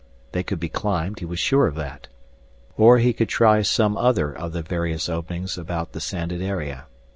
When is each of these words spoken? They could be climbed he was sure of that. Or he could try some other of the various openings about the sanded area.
They 0.31 0.41
could 0.41 0.59
be 0.59 0.67
climbed 0.67 1.19
he 1.19 1.25
was 1.25 1.37
sure 1.39 1.67
of 1.67 1.75
that. 1.75 2.07
Or 2.75 2.97
he 2.97 3.13
could 3.13 3.29
try 3.29 3.61
some 3.61 3.95
other 3.95 4.35
of 4.35 4.51
the 4.51 4.63
various 4.63 5.07
openings 5.07 5.59
about 5.59 5.91
the 5.91 6.01
sanded 6.01 6.41
area. 6.41 6.87